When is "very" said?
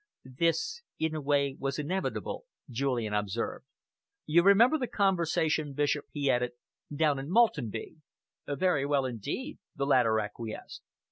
8.47-8.83